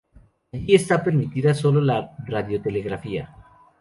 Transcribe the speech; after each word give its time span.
Allí 0.51 0.73
está 0.73 1.03
permitida 1.03 1.53
sólo 1.53 1.79
la 1.79 2.15
radiotelegrafía. 2.25 3.35